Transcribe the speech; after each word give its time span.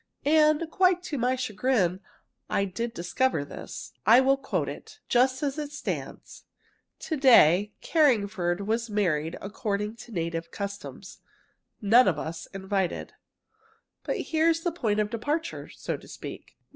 And, 0.25 0.67
quite 0.71 1.03
to 1.03 1.17
my 1.19 1.35
chagrin, 1.35 1.99
I 2.49 2.65
did 2.65 2.91
discover 2.91 3.45
this. 3.45 3.93
I 4.03 4.19
will 4.19 4.35
quote 4.35 4.67
it, 4.67 4.99
just 5.07 5.43
as 5.43 5.59
it 5.59 5.71
stands: 5.71 6.43
Today 6.97 7.73
Carringford 7.83 8.61
was 8.65 8.89
married 8.89 9.37
according 9.41 9.97
to 9.97 10.11
native 10.11 10.49
customs. 10.49 11.19
None 11.83 12.07
of 12.07 12.17
us 12.17 12.47
invited. 12.47 13.13
"But 14.03 14.17
here's 14.21 14.61
the 14.61 14.71
point 14.71 14.99
of 14.99 15.11
departure, 15.11 15.69
so 15.69 15.97
to 15.97 16.07
speak. 16.07 16.57